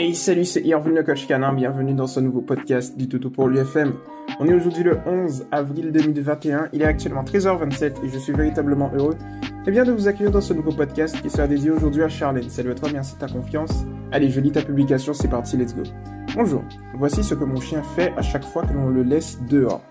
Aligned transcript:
Hey 0.00 0.14
salut, 0.14 0.44
c'est 0.44 0.60
Irvin 0.60 0.92
le 0.92 1.02
coach 1.02 1.26
canin, 1.26 1.52
bienvenue 1.52 1.92
dans 1.92 2.06
ce 2.06 2.20
nouveau 2.20 2.40
podcast 2.40 2.96
du 2.96 3.08
Toto 3.08 3.30
pour 3.30 3.48
l'UFM. 3.48 3.94
On 4.38 4.46
est 4.46 4.54
aujourd'hui 4.54 4.84
le 4.84 4.96
11 5.04 5.46
avril 5.50 5.90
2021, 5.90 6.68
il 6.72 6.82
est 6.82 6.84
actuellement 6.84 7.24
13h27 7.24 8.04
et 8.04 8.08
je 8.08 8.16
suis 8.16 8.32
véritablement 8.32 8.92
heureux 8.94 9.16
et 9.66 9.70
bien 9.72 9.82
de 9.82 9.90
vous 9.90 10.06
accueillir 10.06 10.30
dans 10.30 10.40
ce 10.40 10.54
nouveau 10.54 10.70
podcast 10.70 11.20
qui 11.20 11.28
sera 11.28 11.48
dédié 11.48 11.72
aujourd'hui 11.72 12.04
à 12.04 12.08
Charlène. 12.08 12.48
Salut 12.48 12.70
à 12.70 12.74
toi, 12.76 12.90
merci 12.92 13.16
de 13.16 13.18
ta 13.18 13.26
confiance. 13.26 13.72
Allez, 14.12 14.30
je 14.30 14.38
lis 14.38 14.52
ta 14.52 14.62
publication, 14.62 15.14
c'est 15.14 15.26
parti, 15.26 15.56
let's 15.56 15.74
go. 15.74 15.82
Bonjour, 16.36 16.62
voici 16.94 17.24
ce 17.24 17.34
que 17.34 17.42
mon 17.42 17.60
chien 17.60 17.82
fait 17.82 18.12
à 18.16 18.22
chaque 18.22 18.44
fois 18.44 18.62
que 18.62 18.74
l'on 18.74 18.90
le 18.90 19.02
laisse 19.02 19.40
dehors. 19.50 19.82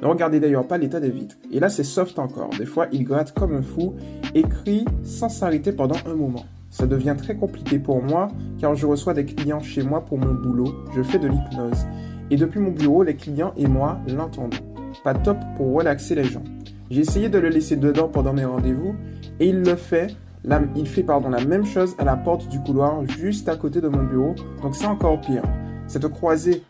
Ne 0.00 0.06
regardez 0.06 0.40
d'ailleurs 0.40 0.66
pas 0.66 0.78
l'état 0.78 0.98
des 0.98 1.10
vitres. 1.10 1.36
Et 1.52 1.60
là, 1.60 1.68
c'est 1.68 1.84
soft 1.84 2.18
encore. 2.18 2.48
Des 2.58 2.66
fois, 2.66 2.86
il 2.90 3.04
gratte 3.04 3.32
comme 3.32 3.54
un 3.54 3.62
fou 3.62 3.94
et 4.34 4.44
crie 4.44 4.86
sans 5.04 5.28
s'arrêter 5.28 5.72
pendant 5.72 5.96
un 6.06 6.14
moment. 6.14 6.46
Ça 6.76 6.86
devient 6.86 7.14
très 7.16 7.34
compliqué 7.34 7.78
pour 7.78 8.02
moi 8.02 8.28
car 8.58 8.74
je 8.74 8.86
reçois 8.86 9.14
des 9.14 9.24
clients 9.24 9.60
chez 9.60 9.82
moi 9.82 10.04
pour 10.04 10.18
mon 10.18 10.34
boulot, 10.34 10.74
je 10.94 11.02
fais 11.02 11.18
de 11.18 11.26
l'hypnose. 11.26 11.86
Et 12.30 12.36
depuis 12.36 12.60
mon 12.60 12.70
bureau, 12.70 13.02
les 13.02 13.16
clients 13.16 13.54
et 13.56 13.66
moi 13.66 13.98
l'entendons. 14.06 14.58
Pas 15.02 15.14
top 15.14 15.38
pour 15.56 15.72
relaxer 15.72 16.14
les 16.14 16.24
gens. 16.24 16.44
J'ai 16.90 17.00
essayé 17.00 17.30
de 17.30 17.38
le 17.38 17.48
laisser 17.48 17.76
dedans 17.76 18.08
pendant 18.08 18.34
mes 18.34 18.44
rendez-vous 18.44 18.94
et 19.40 19.48
il 19.48 19.62
le 19.62 19.74
fait. 19.74 20.14
il 20.76 20.86
fait 20.86 21.02
pardon, 21.02 21.30
la 21.30 21.42
même 21.42 21.64
chose 21.64 21.94
à 21.96 22.04
la 22.04 22.14
porte 22.14 22.46
du 22.50 22.60
couloir 22.60 23.02
juste 23.06 23.48
à 23.48 23.56
côté 23.56 23.80
de 23.80 23.88
mon 23.88 24.02
bureau, 24.02 24.34
donc 24.60 24.76
c'est 24.76 24.84
encore 24.84 25.18
pire. 25.22 25.44
Cette 25.86 26.06
croisée 26.08 26.62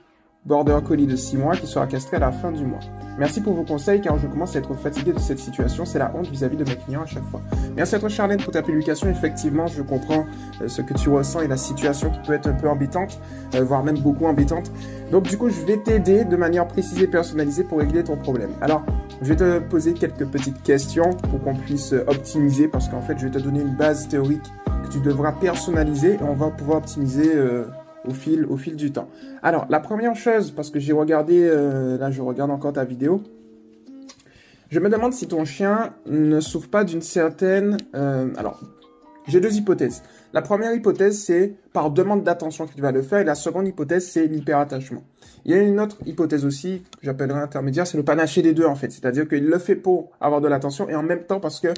border 0.47 0.79
collie 0.87 1.07
de 1.07 1.17
6 1.17 1.37
mois 1.37 1.57
qui 1.57 1.67
sera 1.67 1.87
castré 1.87 2.17
à 2.17 2.21
la 2.21 2.33
fin 2.33 2.53
du 2.53 2.65
mois. 2.65 2.81
Merci 3.19 3.41
pour 3.41 3.55
vos 3.55 3.65
conseils 3.65 4.01
car 4.01 4.19
je 4.19 4.27
commence 4.27 4.55
à 4.57 4.59
être 4.59 4.75
fatigué 4.75 5.13
de 5.13 5.19
cette 5.19 5.39
situation. 5.39 5.85
C'est 5.85 5.99
la 5.99 6.15
honte 6.15 6.29
vis-à-vis 6.29 6.57
de 6.57 6.65
mes 6.65 6.77
clients 6.77 7.03
à 7.03 7.07
chaque 7.07 7.25
fois. 7.25 7.41
Merci 7.75 7.95
à 7.95 7.99
toi 7.99 8.09
Charlène 8.09 8.41
pour 8.41 8.53
ta 8.53 8.63
publication. 8.63 9.09
Effectivement, 9.09 9.67
je 9.67 9.83
comprends 9.83 10.27
euh, 10.61 10.69
ce 10.69 10.83
que 10.83 10.95
tu 10.95 11.09
ressens 11.09 11.41
et 11.41 11.49
la 11.49 11.57
situation 11.57 12.11
qui 12.11 12.19
peut 12.21 12.35
être 12.35 12.47
un 12.47 12.53
peu 12.53 12.69
embêtante, 12.69 13.19
euh, 13.55 13.65
voire 13.65 13.83
même 13.83 13.99
beaucoup 13.99 14.27
embêtante. 14.27 14.71
Donc 15.11 15.25
du 15.25 15.39
coup, 15.39 15.49
je 15.49 15.61
vais 15.63 15.79
t'aider 15.79 16.25
de 16.25 16.37
manière 16.37 16.69
précise 16.69 17.03
et 17.03 17.07
personnalisée 17.07 17.65
pour 17.65 17.79
régler 17.79 18.05
ton 18.05 18.17
problème. 18.17 18.51
Alors, 18.61 18.85
je 19.23 19.29
vais 19.33 19.37
te 19.37 19.59
poser 19.61 19.95
quelques 19.95 20.27
petites 20.27 20.63
questions 20.63 21.11
pour 21.31 21.43
qu'on 21.43 21.55
puisse 21.55 21.95
optimiser 22.07 22.69
parce 22.69 22.89
qu'en 22.89 23.01
fait, 23.01 23.19
je 23.19 23.27
vais 23.27 23.33
te 23.33 23.39
donner 23.39 23.61
une 23.61 23.75
base 23.75 24.09
théorique 24.09 24.45
que 24.85 24.93
tu 24.93 25.01
devras 25.01 25.33
personnaliser 25.33 26.15
et 26.15 26.23
on 26.23 26.35
va 26.35 26.51
pouvoir 26.51 26.79
optimiser 26.79 27.33
euh, 27.35 27.65
au 28.07 28.13
fil, 28.13 28.47
au 28.47 28.57
fil 28.57 28.77
du 28.77 28.93
temps. 28.93 29.09
Alors, 29.43 29.67
la 29.69 29.81
première 29.81 30.15
chose, 30.15 30.51
parce 30.51 30.71
que 30.71 30.79
j'ai 30.79 30.93
regardé, 30.93 31.43
euh, 31.43 31.99
là 31.99 32.11
je 32.11 32.23
regarde 32.23 32.51
encore 32.51 32.73
ta 32.73 32.85
vidéo, 32.85 33.23
je 34.71 34.81
me 34.81 34.89
demande 34.89 35.13
si 35.13 35.29
ton 35.29 35.45
chien 35.45 35.95
ne 36.07 36.41
souffre 36.41 36.69
pas 36.69 36.85
d'une 36.85 37.03
certaine... 37.03 37.77
Euh, 37.95 38.29
alors, 38.37 38.61
j'ai 39.29 39.41
deux 39.41 39.55
hypothèses. 39.55 40.03
La 40.37 40.43
première 40.43 40.75
hypothèse, 40.75 41.25
c'est 41.25 41.55
par 41.73 41.91
demande 41.91 42.23
d'attention 42.23 42.67
qu'il 42.67 42.83
va 42.83 42.93
le 42.93 43.01
faire, 43.01 43.21
et 43.21 43.25
la 43.25 43.35
seconde 43.35 43.67
hypothèse, 43.69 44.07
c'est 44.07 44.27
l'hyperattachement. 44.27 45.03
Il 45.47 45.53
y 45.53 45.55
a 45.55 45.63
une 45.63 45.81
autre 45.81 45.97
hypothèse 46.05 46.45
aussi, 46.45 46.83
que 46.83 46.99
j'appellerai 47.05 47.41
intermédiaire, 47.41 47.87
c'est 47.87 47.97
le 47.97 48.03
panaché 48.03 48.43
des 48.43 48.53
deux 48.53 48.67
en 48.67 48.75
fait. 48.75 48.93
C'est-à-dire 48.93 49.27
qu'il 49.27 49.47
le 49.47 49.59
fait 49.59 49.77
pour 49.77 50.11
avoir 50.21 50.43
de 50.43 50.49
l'attention 50.49 50.91
et 50.91 50.95
en 50.95 51.03
même 51.03 51.25
temps 51.25 51.41
parce 51.41 51.61
que 51.61 51.69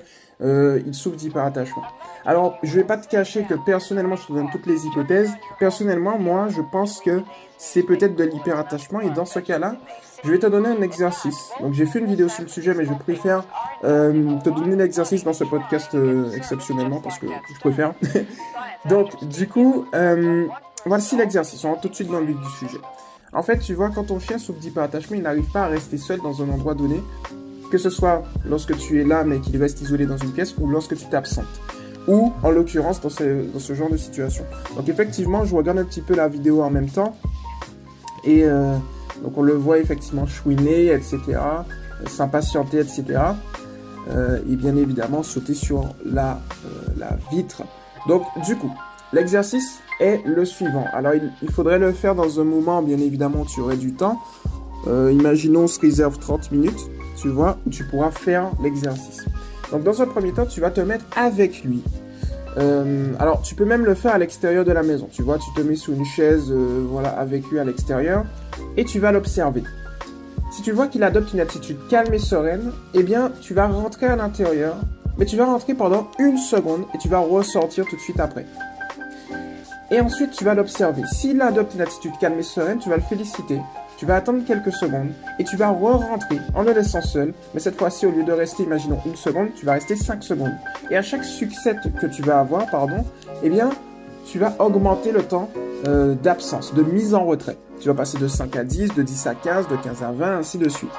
euh, 0.41 0.81
il 0.85 0.95
souffre 0.95 1.17
d'hyperattachement. 1.17 1.85
Alors, 2.25 2.59
je 2.65 2.75
vais 2.75 2.85
pas 2.85 2.97
te 2.97 3.07
cacher 3.07 3.45
que 3.45 3.55
personnellement, 3.65 4.17
je 4.17 4.27
te 4.27 4.33
donne 4.33 4.49
toutes 4.51 4.67
les 4.67 4.87
hypothèses. 4.87 5.31
Personnellement, 5.61 6.19
moi, 6.19 6.49
je 6.49 6.63
pense 6.73 7.01
que 7.01 7.23
c'est 7.59 7.85
peut-être 7.85 8.17
de 8.17 8.25
l'hyperattachement 8.25 9.01
et 9.03 9.11
dans 9.11 9.25
ce 9.25 9.39
cas-là, 9.39 9.77
je 10.25 10.31
vais 10.33 10.39
te 10.39 10.47
donner 10.47 10.71
un 10.71 10.83
exercice. 10.83 11.51
Donc, 11.61 11.75
j'ai 11.75 11.87
fait 11.87 12.01
une 12.01 12.07
vidéo 12.07 12.29
sur 12.29 12.43
le 12.43 12.49
sujet, 12.49 12.75
mais 12.75 12.85
je 12.85 12.95
préfère 12.95 13.45
euh, 13.85 14.39
te 14.41 14.51
donner 14.51 14.75
l'exercice 14.77 15.23
dans 15.23 15.33
ce 15.33 15.45
podcast 15.45 15.95
euh, 15.95 16.33
exceptionnellement 16.33 17.01
parce 17.01 17.19
que 17.19 17.27
je 17.27 17.61
préfère. 17.61 17.95
Donc, 18.89 19.25
du 19.25 19.49
coup, 19.49 19.87
euh, 19.95 20.47
voici 20.87 21.17
l'exercice. 21.17 21.65
On 21.65 21.71
rentre 21.71 21.83
tout 21.83 21.89
de 21.89 21.95
suite 21.95 22.11
dans 22.11 22.21
le 22.21 22.27
vif 22.27 22.37
du 22.37 22.51
sujet. 22.59 22.81
En 23.33 23.43
fait, 23.43 23.59
tu 23.59 23.75
vois, 23.75 23.91
quand 23.91 24.05
ton 24.05 24.19
chien 24.19 24.39
souffre 24.39 24.61
d'hyperattachement, 24.61 25.17
il 25.17 25.23
n'arrive 25.23 25.51
pas 25.51 25.65
à 25.65 25.69
rester 25.69 25.99
seul 25.99 26.21
dans 26.21 26.43
un 26.43 26.49
endroit 26.49 26.75
donné, 26.75 27.03
que 27.71 27.79
ce 27.79 27.91
soit 27.91 28.23
lorsque 28.47 28.77
tu 28.79 29.01
es 29.01 29.05
là 29.05 29.25
mais 29.25 29.41
qu'il 29.41 29.61
reste 29.61 29.83
isolé 29.83 30.07
dans 30.07 30.17
une 30.17 30.33
pièce 30.33 30.55
ou 30.59 30.67
lorsque 30.67 30.97
tu 30.97 31.05
t'absentes. 31.07 31.45
Ou, 32.07 32.33
en 32.43 32.51
l'occurrence, 32.51 33.03
dans 33.03 33.11
ce, 33.11 33.75
genre 33.75 33.91
de 33.91 33.99
situation. 33.99 34.45
Donc, 34.77 34.89
effectivement, 34.89 35.45
je 35.45 35.55
regarde 35.55 35.79
un 35.79 35.85
petit 35.85 36.01
peu 36.01 36.15
la 36.15 36.29
vidéo 36.29 36.63
en 36.63 36.71
même 36.71 36.89
temps. 36.89 37.17
Et 38.25 38.45
euh, 38.45 38.75
donc, 39.23 39.37
on 39.37 39.43
le 39.43 39.53
voit 39.53 39.79
effectivement 39.79 40.27
chouiner, 40.27 40.87
etc. 40.87 41.19
S'impatienter, 42.07 42.79
etc. 42.79 43.21
Euh, 44.09 44.39
et 44.51 44.57
bien 44.57 44.75
évidemment, 44.77 45.23
sauter 45.23 45.53
sur 45.53 45.95
la 46.07 46.41
vitre. 47.31 47.63
Donc, 48.07 48.23
du 48.47 48.57
coup, 48.57 48.73
l'exercice 49.13 49.81
est 50.01 50.23
le 50.25 50.45
suivant. 50.45 50.85
Alors, 50.93 51.13
il, 51.15 51.51
faudrait 51.51 51.79
le 51.79 51.93
faire 51.93 52.15
dans 52.15 52.41
un 52.41 52.45
moment, 52.45 52.83
bien 52.83 52.99
évidemment, 52.99 53.45
tu 53.45 53.61
aurais 53.61 53.77
du 53.77 53.95
temps. 53.95 54.19
Euh, 54.87 55.13
imaginons, 55.13 55.63
on 55.63 55.67
se 55.67 55.81
réserve 55.81 56.19
30 56.19 56.53
minutes, 56.53 56.89
tu 57.21 57.29
vois, 57.29 57.59
tu 57.71 57.85
pourras 57.85 58.11
faire 58.11 58.51
l'exercice. 58.63 59.25
Donc, 59.73 59.83
dans 59.83 60.01
un 60.01 60.07
premier 60.07 60.33
temps, 60.33 60.47
tu 60.47 60.61
vas 60.61 60.71
te 60.71 60.81
mettre 60.81 61.05
avec 61.17 61.65
lui. 61.65 61.83
Euh, 62.57 63.13
alors, 63.19 63.43
tu 63.43 63.55
peux 63.55 63.65
même 63.65 63.85
le 63.85 63.95
faire 63.95 64.15
à 64.15 64.19
l'extérieur 64.19 64.65
de 64.65 64.73
la 64.73 64.83
maison. 64.83 65.09
Tu 65.11 65.23
vois, 65.23 65.39
tu 65.39 65.53
te 65.55 65.61
mets 65.61 65.77
sous 65.77 65.93
une 65.93 66.05
chaise, 66.05 66.47
euh, 66.51 66.85
voilà, 66.89 67.11
avec 67.11 67.47
lui 67.51 67.59
à 67.59 67.65
l'extérieur, 67.65 68.25
et 68.77 68.85
tu 68.85 68.99
vas 68.99 69.13
l'observer. 69.13 69.63
Si 70.51 70.63
tu 70.63 70.73
vois 70.73 70.87
qu'il 70.87 71.03
adopte 71.03 71.33
une 71.35 71.41
attitude 71.41 71.77
calme 71.91 72.13
et 72.15 72.19
sereine, 72.19 72.73
eh 72.95 73.03
bien, 73.03 73.31
tu 73.43 73.53
vas 73.53 73.69
rentrer 73.69 74.07
à 74.07 74.17
l'intérieur, 74.17 74.77
mais 75.19 75.27
tu 75.27 75.37
vas 75.37 75.47
rentrer 75.47 75.75
pendant 75.75 76.09
une 76.19 76.39
seconde 76.39 76.85
et 76.95 76.99
tu 76.99 77.09
vas 77.09 77.19
ressortir 77.19 77.85
tout 77.85 77.97
de 77.97 78.01
suite 78.01 78.21
après. 78.21 78.47
Et 79.91 80.01
ensuite, 80.01 80.33
tu 80.33 80.45
vas 80.45 80.55
l'observer. 80.55 81.03
S'il 81.13 81.41
adopte 81.41 81.75
une 81.75 81.81
attitude 81.81 82.13
calme 82.21 82.39
et 82.39 82.43
sereine, 82.43 82.79
tu 82.79 82.91
vas 82.91 82.97
le 82.97 83.03
féliciter. 83.03 83.59
Tu 83.97 84.07
vas 84.07 84.17
attendre 84.17 84.45
quelques 84.47 84.73
secondes 84.73 85.11
et 85.39 85.45
tu 85.45 85.57
vas 85.57 85.71
re-rentrer 85.71 86.39
en 86.55 86.63
le 86.63 86.73
laissant 86.73 87.01
seul. 87.01 87.35
Mais 87.53 87.61
cette 87.61 87.77
fois-ci, 87.77 88.07
au 88.07 88.11
lieu 88.11 88.23
de 88.23 88.33
rester, 88.33 88.63
imaginons, 88.63 89.01
une 89.07 89.17
seconde, 89.17 89.49
tu 89.57 89.67
vas 89.67 89.73
rester 89.73 89.97
5 89.97 90.23
secondes. 90.23 90.53
Et 90.91 90.97
à 90.97 91.03
chaque 91.03 91.25
succès 91.25 91.75
que 92.01 92.07
tu 92.07 92.23
vas 92.23 92.39
avoir, 92.39 92.71
pardon, 92.71 93.05
eh 93.43 93.51
bien, 93.51 93.71
tu 94.25 94.39
vas 94.39 94.55
augmenter 94.59 95.11
le 95.11 95.23
temps 95.23 95.51
euh, 95.89 96.15
d'absence, 96.15 96.75
de 96.75 96.83
mise 96.83 97.15
en 97.15 97.25
retrait. 97.25 97.57
Tu 97.81 97.89
vas 97.89 97.95
passer 97.95 98.19
de 98.19 98.29
5 98.29 98.55
à 98.57 98.65
10, 98.65 98.95
de 98.95 99.03
10 99.03 99.27
à 99.27 99.35
15, 99.35 99.69
de 99.69 99.77
15 99.77 100.03
à 100.03 100.13
20, 100.13 100.39
ainsi 100.39 100.59
de 100.59 100.69
suite. 100.69 100.91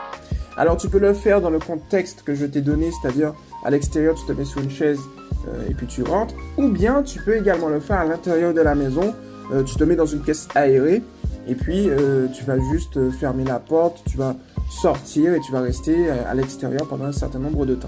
Alors 0.59 0.75
tu 0.75 0.89
peux 0.89 0.99
le 0.99 1.13
faire 1.13 1.39
dans 1.39 1.49
le 1.49 1.59
contexte 1.59 2.23
que 2.23 2.35
je 2.35 2.45
t'ai 2.45 2.59
donné, 2.59 2.91
c'est-à-dire 2.91 3.33
à 3.63 3.69
l'extérieur, 3.69 4.15
tu 4.15 4.25
te 4.25 4.33
mets 4.33 4.43
sur 4.43 4.59
une 4.61 4.69
chaise 4.69 4.99
euh, 5.47 5.69
et 5.69 5.73
puis 5.73 5.87
tu 5.87 6.03
rentres. 6.03 6.35
Ou 6.57 6.67
bien 6.67 7.01
tu 7.01 7.21
peux 7.21 7.37
également 7.37 7.69
le 7.69 7.79
faire 7.79 7.99
à 7.99 8.03
l'intérieur 8.03 8.53
de 8.53 8.59
la 8.59 8.75
maison. 8.75 9.15
Euh, 9.53 9.63
tu 9.63 9.77
te 9.77 9.83
mets 9.85 9.95
dans 9.95 10.05
une 10.05 10.21
caisse 10.21 10.49
aérée 10.55 11.01
et 11.47 11.55
puis 11.55 11.89
euh, 11.89 12.27
tu 12.27 12.43
vas 12.43 12.59
juste 12.73 12.99
fermer 13.11 13.45
la 13.45 13.59
porte, 13.59 14.03
tu 14.05 14.17
vas 14.17 14.35
sortir 14.69 15.33
et 15.33 15.39
tu 15.39 15.53
vas 15.53 15.61
rester 15.61 16.09
à 16.09 16.33
l'extérieur 16.33 16.85
pendant 16.89 17.05
un 17.05 17.13
certain 17.13 17.39
nombre 17.39 17.65
de 17.65 17.75
temps. 17.75 17.87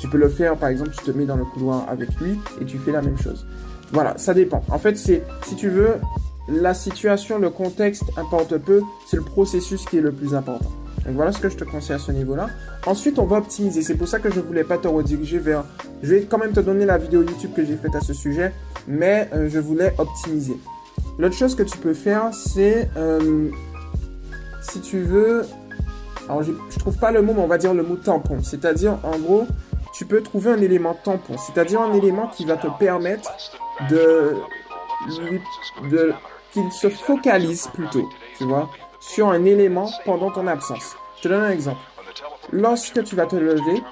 Tu 0.00 0.08
peux 0.08 0.18
le 0.18 0.28
faire 0.28 0.56
par 0.56 0.70
exemple, 0.70 0.90
tu 0.90 1.04
te 1.04 1.16
mets 1.16 1.24
dans 1.24 1.36
le 1.36 1.44
couloir 1.44 1.86
avec 1.88 2.12
lui 2.20 2.36
et 2.60 2.64
tu 2.64 2.78
fais 2.78 2.90
la 2.90 3.00
même 3.00 3.16
chose. 3.16 3.46
Voilà, 3.92 4.18
ça 4.18 4.34
dépend. 4.34 4.64
En 4.72 4.78
fait, 4.78 4.98
c'est 4.98 5.22
si 5.46 5.54
tu 5.54 5.68
veux, 5.68 5.94
la 6.48 6.74
situation, 6.74 7.38
le 7.38 7.50
contexte 7.50 8.02
importe 8.16 8.58
peu, 8.58 8.82
c'est 9.06 9.18
le 9.18 9.22
processus 9.22 9.84
qui 9.84 9.98
est 9.98 10.02
le 10.02 10.10
plus 10.10 10.34
important. 10.34 10.72
Donc 11.08 11.16
voilà 11.16 11.32
ce 11.32 11.38
que 11.38 11.48
je 11.48 11.56
te 11.56 11.64
conseille 11.64 11.96
à 11.96 11.98
ce 11.98 12.12
niveau-là. 12.12 12.50
Ensuite, 12.84 13.18
on 13.18 13.24
va 13.24 13.38
optimiser. 13.38 13.80
C'est 13.80 13.94
pour 13.94 14.06
ça 14.06 14.18
que 14.18 14.30
je 14.30 14.40
ne 14.40 14.42
voulais 14.42 14.62
pas 14.62 14.76
te 14.76 14.86
rediriger 14.86 15.38
vers... 15.38 15.64
Je 16.02 16.14
vais 16.14 16.22
quand 16.24 16.36
même 16.36 16.52
te 16.52 16.60
donner 16.60 16.84
la 16.84 16.98
vidéo 16.98 17.22
YouTube 17.22 17.52
que 17.56 17.64
j'ai 17.64 17.76
faite 17.76 17.94
à 17.94 18.02
ce 18.02 18.12
sujet, 18.12 18.52
mais 18.86 19.26
euh, 19.32 19.48
je 19.48 19.58
voulais 19.58 19.94
optimiser. 19.96 20.58
L'autre 21.18 21.34
chose 21.34 21.54
que 21.54 21.62
tu 21.62 21.78
peux 21.78 21.94
faire, 21.94 22.34
c'est... 22.34 22.90
Euh, 22.98 23.48
si 24.60 24.82
tu 24.82 25.00
veux... 25.00 25.46
Alors, 26.28 26.42
je 26.42 26.52
ne 26.52 26.78
trouve 26.78 26.98
pas 26.98 27.10
le 27.10 27.22
mot, 27.22 27.32
mais 27.32 27.40
on 27.40 27.46
va 27.46 27.56
dire 27.56 27.72
le 27.72 27.82
mot 27.82 27.96
tampon. 27.96 28.42
C'est-à-dire, 28.42 28.98
en 29.02 29.18
gros, 29.18 29.46
tu 29.94 30.04
peux 30.04 30.20
trouver 30.20 30.50
un 30.50 30.60
élément 30.60 30.92
tampon. 30.92 31.36
C'est-à-dire 31.38 31.80
un 31.80 31.94
élément 31.94 32.28
qui 32.36 32.44
va 32.44 32.58
te 32.58 32.66
permettre 32.78 33.32
de... 33.88 34.34
de 35.90 36.12
qu'il 36.52 36.70
se 36.70 36.90
focalise 36.90 37.66
plutôt, 37.68 38.10
tu 38.36 38.44
vois 38.44 38.68
sur 39.00 39.28
un 39.28 39.44
élément 39.44 39.90
pendant 40.04 40.30
ton 40.30 40.46
absence. 40.46 40.96
Je 41.18 41.22
te 41.22 41.28
donne 41.28 41.42
un 41.42 41.50
exemple. 41.50 41.80
Lorsque 42.52 43.02
tu 43.04 43.16
vas 43.16 43.26
te 43.26 43.36
lever, 43.36 43.82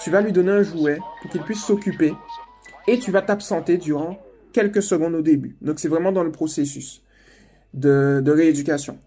tu 0.00 0.10
vas 0.10 0.20
lui 0.20 0.32
donner 0.32 0.52
un 0.52 0.62
jouet 0.62 0.98
pour 1.20 1.30
qu'il 1.30 1.42
puisse 1.42 1.64
s'occuper 1.64 2.14
et 2.86 2.98
tu 2.98 3.10
vas 3.10 3.22
t'absenter 3.22 3.78
durant 3.78 4.18
quelques 4.52 4.82
secondes 4.82 5.14
au 5.14 5.22
début. 5.22 5.56
Donc 5.62 5.78
c'est 5.78 5.88
vraiment 5.88 6.12
dans 6.12 6.24
le 6.24 6.32
processus 6.32 7.02
de, 7.74 8.22
rééducation. 8.26 8.98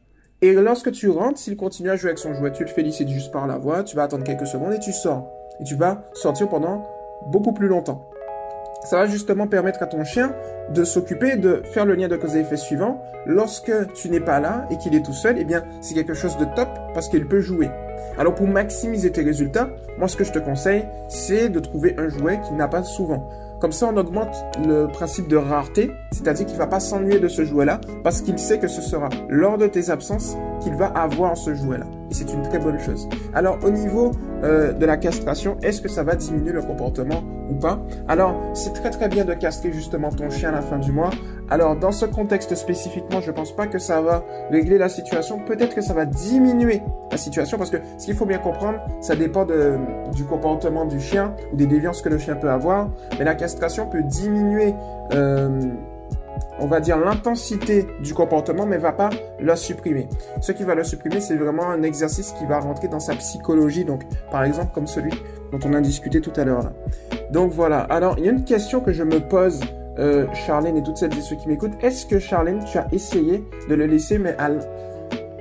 Et 0.41 0.53
lorsque 0.53 0.91
tu 0.91 1.09
rentres, 1.09 1.39
s'il 1.39 1.55
continue 1.55 1.89
à 1.89 1.95
jouer 1.95 2.09
avec 2.09 2.19
son 2.19 2.33
jouet, 2.33 2.51
tu 2.51 2.63
le 2.63 2.69
félicites 2.69 3.09
juste 3.09 3.31
par 3.31 3.47
la 3.47 3.57
voix, 3.57 3.83
tu 3.83 3.95
vas 3.95 4.03
attendre 4.03 4.23
quelques 4.23 4.47
secondes 4.47 4.73
et 4.73 4.79
tu 4.79 4.91
sors. 4.91 5.31
Et 5.59 5.63
tu 5.63 5.75
vas 5.75 6.05
sortir 6.13 6.49
pendant 6.49 6.87
beaucoup 7.27 7.53
plus 7.53 7.67
longtemps. 7.67 8.09
Ça 8.85 8.97
va 8.97 9.07
justement 9.07 9.47
permettre 9.47 9.81
à 9.81 9.87
ton 9.87 10.03
chien 10.03 10.31
de 10.69 10.83
s'occuper 10.83 11.37
de 11.37 11.63
faire 11.73 11.85
le 11.85 11.95
lien 11.95 12.07
de 12.07 12.15
cause 12.15 12.35
à 12.35 12.39
effet 12.39 12.55
suivant. 12.55 13.01
Lorsque 13.25 13.71
tu 13.95 14.09
n'es 14.09 14.19
pas 14.19 14.39
là 14.39 14.67
et 14.69 14.77
qu'il 14.77 14.93
est 14.93 15.03
tout 15.03 15.13
seul, 15.13 15.37
eh 15.39 15.43
bien, 15.43 15.63
c'est 15.81 15.95
quelque 15.95 16.13
chose 16.13 16.37
de 16.37 16.45
top 16.55 16.69
parce 16.93 17.09
qu'il 17.09 17.27
peut 17.27 17.41
jouer. 17.41 17.71
Alors 18.19 18.35
pour 18.35 18.47
maximiser 18.47 19.11
tes 19.11 19.23
résultats, 19.23 19.69
moi 19.97 20.07
ce 20.07 20.15
que 20.15 20.23
je 20.23 20.31
te 20.31 20.37
conseille, 20.37 20.85
c'est 21.09 21.49
de 21.49 21.59
trouver 21.59 21.95
un 21.97 22.09
jouet 22.09 22.39
qu'il 22.41 22.57
n'a 22.57 22.67
pas 22.67 22.83
souvent. 22.83 23.27
Comme 23.59 23.71
ça, 23.71 23.89
on 23.91 23.97
augmente 23.97 24.35
le 24.67 24.85
principe 24.85 25.27
de 25.29 25.37
rareté, 25.37 25.89
c'est-à-dire 26.11 26.45
qu'il 26.45 26.57
va 26.57 26.67
pas 26.67 26.79
s'ennuyer 26.79 27.19
de 27.19 27.27
ce 27.27 27.43
jouet-là 27.43 27.81
parce 28.03 28.21
qu'il 28.21 28.37
sait 28.37 28.59
que 28.59 28.67
ce 28.67 28.81
sera 28.81 29.09
lors 29.29 29.57
de 29.57 29.65
tes 29.65 29.89
absences 29.89 30.37
qu'il 30.61 30.75
va 30.75 30.87
avoir 30.87 31.35
ce 31.35 31.55
jouet-là. 31.55 31.85
Et 32.11 32.13
c'est 32.13 32.31
une 32.31 32.43
très 32.43 32.59
bonne 32.59 32.79
chose. 32.79 33.09
Alors, 33.33 33.57
au 33.63 33.71
niveau 33.71 34.11
euh, 34.43 34.73
de 34.73 34.85
la 34.85 34.97
castration, 34.97 35.57
est-ce 35.63 35.81
que 35.81 35.89
ça 35.89 36.03
va 36.03 36.15
diminuer 36.15 36.51
le 36.51 36.61
comportement 36.61 37.23
Alors, 38.07 38.35
c'est 38.53 38.73
très 38.73 38.89
très 38.89 39.07
bien 39.07 39.25
de 39.25 39.33
castrer 39.33 39.71
justement 39.71 40.09
ton 40.09 40.29
chien 40.29 40.49
à 40.49 40.51
la 40.53 40.61
fin 40.61 40.77
du 40.77 40.91
mois. 40.91 41.09
Alors, 41.49 41.75
dans 41.75 41.91
ce 41.91 42.05
contexte 42.05 42.55
spécifiquement, 42.55 43.21
je 43.21 43.31
pense 43.31 43.55
pas 43.55 43.67
que 43.67 43.79
ça 43.79 44.01
va 44.01 44.23
régler 44.51 44.77
la 44.77 44.89
situation. 44.89 45.39
Peut-être 45.39 45.75
que 45.75 45.81
ça 45.81 45.93
va 45.93 46.05
diminuer 46.05 46.81
la 47.11 47.17
situation 47.17 47.57
parce 47.57 47.69
que 47.69 47.77
ce 47.97 48.05
qu'il 48.05 48.15
faut 48.15 48.25
bien 48.25 48.39
comprendre, 48.39 48.79
ça 49.01 49.15
dépend 49.15 49.45
du 49.45 50.23
comportement 50.25 50.85
du 50.85 50.99
chien 50.99 51.35
ou 51.53 51.55
des 51.55 51.67
déviances 51.67 52.01
que 52.01 52.09
le 52.09 52.17
chien 52.17 52.35
peut 52.35 52.49
avoir. 52.49 52.89
Mais 53.17 53.25
la 53.25 53.35
castration 53.35 53.87
peut 53.87 54.03
diminuer 54.03 54.73
euh, 55.13 55.49
on 56.59 56.67
va 56.67 56.79
dire, 56.79 56.97
l'intensité 56.97 57.85
du 58.01 58.13
comportement, 58.13 58.65
mais 58.65 58.77
va 58.77 58.93
pas 58.93 59.09
la 59.39 59.55
supprimer. 59.55 60.07
Ce 60.41 60.51
qui 60.51 60.63
va 60.63 60.75
le 60.75 60.83
supprimer, 60.83 61.19
c'est 61.19 61.35
vraiment 61.35 61.69
un 61.69 61.83
exercice 61.83 62.31
qui 62.33 62.45
va 62.45 62.59
rentrer 62.59 62.87
dans 62.87 62.99
sa 62.99 63.15
psychologie. 63.15 63.85
Donc, 63.85 64.03
par 64.31 64.43
exemple, 64.43 64.71
comme 64.73 64.87
celui 64.87 65.11
dont 65.51 65.59
on 65.65 65.73
a 65.73 65.81
discuté 65.81 66.21
tout 66.21 66.33
à 66.35 66.45
l'heure 66.45 66.71
Donc 67.31 67.51
voilà. 67.51 67.79
Alors, 67.81 68.15
il 68.17 68.25
y 68.25 68.29
a 68.29 68.31
une 68.31 68.43
question 68.43 68.79
que 68.79 68.91
je 68.91 69.03
me 69.03 69.19
pose, 69.19 69.61
euh, 69.99 70.25
Charlène 70.33 70.77
et 70.77 70.83
toutes 70.83 70.97
celles 70.97 71.17
et 71.17 71.21
ceux 71.21 71.35
qui 71.35 71.47
m'écoutent. 71.47 71.81
Est-ce 71.81 72.05
que 72.05 72.19
Charlène, 72.19 72.63
tu 72.65 72.77
as 72.77 72.87
essayé 72.91 73.43
de 73.69 73.75
le 73.75 73.85
laisser, 73.85 74.17
mais 74.17 74.35
à 74.37 74.49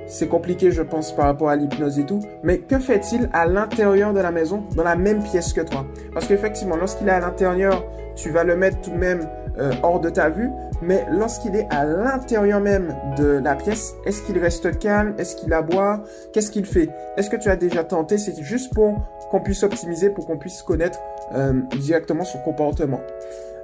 c'est 0.07 0.27
compliqué, 0.27 0.71
je 0.71 0.81
pense, 0.81 1.15
par 1.15 1.25
rapport 1.25 1.49
à 1.49 1.55
l'hypnose 1.55 1.99
et 1.99 2.05
tout. 2.05 2.19
Mais 2.43 2.59
que 2.59 2.79
fait-il 2.79 3.29
à 3.33 3.45
l'intérieur 3.45 4.13
de 4.13 4.19
la 4.19 4.31
maison, 4.31 4.63
dans 4.75 4.83
la 4.83 4.95
même 4.95 5.23
pièce 5.23 5.53
que 5.53 5.61
toi? 5.61 5.85
Parce 6.13 6.27
qu'effectivement, 6.27 6.75
lorsqu'il 6.75 7.07
est 7.07 7.11
à 7.11 7.19
l'intérieur, 7.19 7.83
tu 8.15 8.29
vas 8.29 8.43
le 8.43 8.55
mettre 8.55 8.81
tout 8.81 8.91
de 8.91 8.97
même 8.97 9.27
euh, 9.57 9.71
hors 9.83 9.99
de 9.99 10.09
ta 10.09 10.29
vue. 10.29 10.49
Mais 10.81 11.05
lorsqu'il 11.09 11.55
est 11.55 11.67
à 11.69 11.85
l'intérieur 11.85 12.59
même 12.59 12.95
de 13.17 13.39
la 13.43 13.55
pièce, 13.55 13.93
est-ce 14.05 14.21
qu'il 14.23 14.37
reste 14.37 14.77
calme? 14.79 15.15
Est-ce 15.17 15.35
qu'il 15.35 15.53
aboie? 15.53 16.03
Qu'est-ce 16.33 16.51
qu'il 16.51 16.65
fait? 16.65 16.89
Est-ce 17.17 17.29
que 17.29 17.37
tu 17.37 17.49
as 17.49 17.55
déjà 17.55 17.83
tenté? 17.83 18.17
C'est 18.17 18.41
juste 18.41 18.73
pour 18.73 18.93
qu'on 19.31 19.39
puisse 19.39 19.63
optimiser, 19.63 20.09
pour 20.09 20.27
qu'on 20.27 20.37
puisse 20.37 20.61
connaître 20.61 20.99
euh, 21.33 21.53
directement 21.79 22.25
son 22.25 22.39
comportement. 22.39 22.99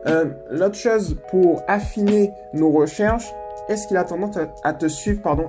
Euh, 0.07 0.25
L'autre 0.49 0.75
chose 0.75 1.17
pour 1.29 1.61
affiner 1.67 2.33
nos 2.53 2.71
recherches, 2.71 3.31
est-ce 3.69 3.87
qu'il 3.87 3.97
a 3.97 4.03
tendance 4.03 4.37
à, 4.63 4.73
te 4.73 4.87
suivre, 4.87 5.21
pardon, 5.21 5.45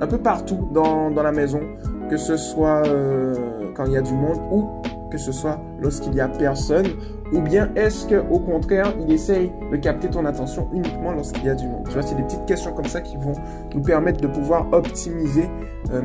un 0.00 0.06
peu 0.06 0.18
partout 0.18 0.68
dans, 0.72 1.10
la 1.10 1.32
maison, 1.32 1.60
que 2.08 2.16
ce 2.16 2.36
soit 2.36 2.86
euh, 2.86 3.34
quand 3.74 3.84
il 3.86 3.92
y 3.92 3.96
a 3.96 4.02
du 4.02 4.14
monde 4.14 4.38
ou 4.50 4.68
que 5.10 5.18
ce 5.18 5.32
soit 5.32 5.58
lorsqu'il 5.80 6.14
y 6.14 6.20
a 6.20 6.28
personne, 6.28 6.86
ou 7.32 7.40
bien 7.40 7.70
est-ce 7.76 8.06
que 8.06 8.16
au 8.30 8.38
contraire 8.38 8.92
il 9.00 9.12
essaye 9.12 9.52
de 9.70 9.76
capter 9.76 10.08
ton 10.08 10.24
attention 10.24 10.68
uniquement 10.72 11.12
lorsqu'il 11.12 11.44
y 11.44 11.50
a 11.50 11.54
du 11.54 11.66
monde? 11.66 11.84
Tu 11.86 11.92
vois, 11.92 12.02
c'est 12.02 12.14
des 12.14 12.22
petites 12.22 12.46
questions 12.46 12.72
comme 12.72 12.86
ça 12.86 13.00
qui 13.00 13.16
vont 13.16 13.34
nous 13.74 13.82
permettre 13.82 14.20
de 14.20 14.26
pouvoir 14.26 14.66
optimiser 14.72 15.48
euh, 15.92 16.02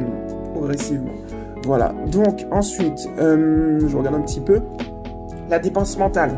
progressivement. 0.54 1.14
Voilà. 1.66 1.94
Donc 2.12 2.46
ensuite, 2.52 3.10
euh, 3.20 3.88
je 3.88 3.98
regarde 3.98 4.16
un 4.16 4.22
petit 4.22 4.42
peu 4.42 4.62
la 5.50 5.60
dépense 5.60 5.98
mentale. 5.98 6.32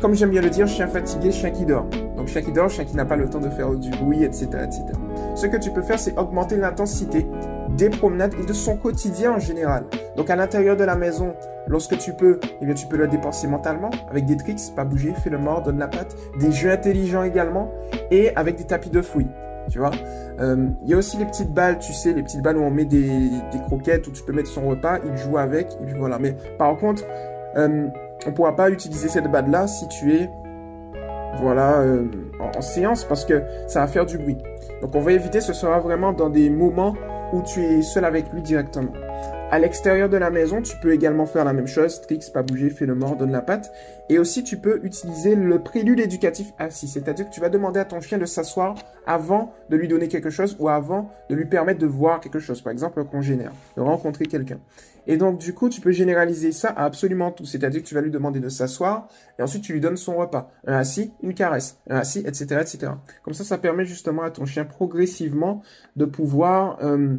Comme 0.00 0.14
j'aime 0.14 0.30
bien 0.30 0.42
le 0.42 0.50
dire, 0.50 0.66
chien 0.68 0.86
fatigué, 0.86 1.32
chien 1.32 1.50
qui 1.50 1.64
dort. 1.64 1.86
Donc 2.26 2.32
chien 2.32 2.42
qui 2.42 2.50
dort, 2.50 2.68
chien 2.68 2.84
qui 2.84 2.96
n'a 2.96 3.04
pas 3.04 3.14
le 3.14 3.30
temps 3.30 3.38
de 3.38 3.48
faire 3.48 3.70
du 3.70 3.88
bruit, 3.90 4.24
etc., 4.24 4.48
etc. 4.64 4.84
Ce 5.36 5.46
que 5.46 5.56
tu 5.58 5.70
peux 5.70 5.82
faire, 5.82 6.00
c'est 6.00 6.18
augmenter 6.18 6.56
l'intensité 6.56 7.24
des 7.76 7.88
promenades 7.88 8.34
et 8.34 8.44
de 8.44 8.52
son 8.52 8.76
quotidien 8.76 9.34
en 9.34 9.38
général. 9.38 9.84
Donc 10.16 10.28
à 10.28 10.34
l'intérieur 10.34 10.76
de 10.76 10.82
la 10.82 10.96
maison, 10.96 11.36
lorsque 11.68 11.96
tu 11.98 12.14
peux, 12.14 12.40
eh 12.60 12.66
bien 12.66 12.74
tu 12.74 12.88
peux 12.88 12.96
le 12.96 13.06
dépenser 13.06 13.46
mentalement 13.46 13.90
avec 14.10 14.26
des 14.26 14.36
tricks, 14.36 14.58
pas 14.74 14.84
bouger, 14.84 15.14
fais 15.22 15.30
le 15.30 15.38
mort, 15.38 15.62
donne 15.62 15.78
la 15.78 15.86
patte, 15.86 16.16
des 16.40 16.50
jeux 16.50 16.72
intelligents 16.72 17.22
également 17.22 17.70
et 18.10 18.34
avec 18.34 18.56
des 18.56 18.64
tapis 18.64 18.90
de 18.90 19.02
fouille. 19.02 19.28
Tu 19.70 19.78
vois, 19.78 19.92
euh, 20.40 20.66
il 20.82 20.88
y 20.88 20.94
a 20.94 20.96
aussi 20.96 21.18
les 21.18 21.26
petites 21.26 21.54
balles, 21.54 21.78
tu 21.78 21.92
sais, 21.92 22.12
les 22.12 22.24
petites 22.24 22.42
balles 22.42 22.56
où 22.56 22.62
on 22.62 22.72
met 22.72 22.86
des, 22.86 23.30
croquettes, 23.66 24.08
où 24.08 24.10
tu 24.10 24.24
peux 24.24 24.32
mettre 24.32 24.50
son 24.50 24.66
repas, 24.66 24.98
il 25.06 25.16
joue 25.16 25.38
avec, 25.38 25.68
et 25.80 25.84
puis 25.84 25.94
voilà. 25.96 26.18
Mais 26.18 26.34
par 26.58 26.76
contre, 26.76 27.04
euh, 27.56 27.86
on 28.26 28.32
pourra 28.32 28.56
pas 28.56 28.68
utiliser 28.68 29.06
cette 29.06 29.30
balle 29.30 29.48
là 29.48 29.68
si 29.68 29.86
tu 29.86 30.12
es 30.12 30.28
voilà 31.40 31.80
euh, 31.80 32.04
en, 32.40 32.58
en, 32.58 32.62
séance 32.62 33.04
parce 33.04 33.24
que 33.24 33.42
ça 33.66 33.80
va 33.80 33.86
faire 33.86 34.06
du 34.06 34.18
bruit. 34.18 34.36
Donc 34.82 34.94
on 34.94 35.00
va 35.00 35.12
éviter, 35.12 35.40
ce 35.40 35.52
sera 35.52 35.78
vraiment 35.78 36.12
dans 36.12 36.30
des 36.30 36.50
moments 36.50 36.94
où 37.32 37.42
tu 37.42 37.60
es 37.64 37.82
seul 37.82 38.04
avec 38.04 38.32
lui 38.32 38.42
directement. 38.42 38.92
À 39.48 39.60
l'extérieur 39.60 40.08
de 40.08 40.16
la 40.16 40.30
maison, 40.30 40.60
tu 40.60 40.76
peux 40.76 40.92
également 40.92 41.24
faire 41.24 41.44
la 41.44 41.52
même 41.52 41.68
chose, 41.68 42.00
tricks, 42.00 42.32
pas 42.32 42.42
bouger, 42.42 42.68
fais 42.68 42.84
le 42.84 42.96
mort, 42.96 43.14
donne 43.16 43.30
la 43.30 43.42
patte. 43.42 43.70
Et 44.08 44.18
aussi, 44.18 44.42
tu 44.42 44.56
peux 44.56 44.80
utiliser 44.82 45.36
le 45.36 45.62
prélude 45.62 46.00
éducatif 46.00 46.48
assis, 46.58 46.88
c'est-à-dire 46.88 47.28
que 47.28 47.32
tu 47.32 47.40
vas 47.40 47.48
demander 47.48 47.78
à 47.78 47.84
ton 47.84 48.00
chien 48.00 48.18
de 48.18 48.24
s'asseoir 48.24 48.74
avant 49.06 49.54
de 49.70 49.76
lui 49.76 49.86
donner 49.86 50.08
quelque 50.08 50.30
chose 50.30 50.56
ou 50.58 50.68
avant 50.68 51.12
de 51.30 51.36
lui 51.36 51.44
permettre 51.44 51.78
de 51.78 51.86
voir 51.86 52.18
quelque 52.18 52.40
chose, 52.40 52.60
par 52.60 52.72
exemple 52.72 52.98
un 52.98 53.04
congénère, 53.04 53.52
de 53.76 53.82
rencontrer 53.82 54.26
quelqu'un. 54.26 54.58
Et 55.06 55.16
donc, 55.16 55.38
du 55.38 55.54
coup, 55.54 55.68
tu 55.68 55.80
peux 55.80 55.92
généraliser 55.92 56.50
ça 56.50 56.70
à 56.70 56.84
absolument 56.84 57.30
tout, 57.30 57.44
c'est-à-dire 57.44 57.82
que 57.82 57.86
tu 57.86 57.94
vas 57.94 58.00
lui 58.00 58.10
demander 58.10 58.40
de 58.40 58.48
s'asseoir 58.48 59.06
et 59.38 59.42
ensuite 59.42 59.62
tu 59.62 59.72
lui 59.72 59.80
donnes 59.80 59.96
son 59.96 60.16
repas, 60.16 60.50
un 60.66 60.74
assis, 60.74 61.12
une 61.22 61.34
caresse, 61.34 61.78
un 61.88 61.98
assis, 61.98 62.18
etc., 62.26 62.62
etc. 62.62 62.92
Comme 63.22 63.34
ça, 63.34 63.44
ça 63.44 63.58
permet 63.58 63.84
justement 63.84 64.22
à 64.22 64.32
ton 64.32 64.44
chien 64.44 64.64
progressivement 64.64 65.62
de 65.94 66.04
pouvoir, 66.04 66.78
euh, 66.82 67.14